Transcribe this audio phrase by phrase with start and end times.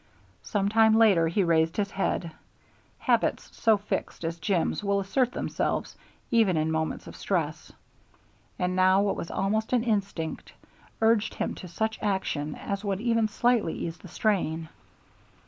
[0.41, 2.31] Some time later he raised his head.
[2.97, 5.95] Habits so fixed as Jim's will assert themselves
[6.31, 7.71] even in moments of stress,
[8.57, 10.53] and now what was almost an instinct
[11.03, 14.69] urged him to such action as would even slightly ease the strain.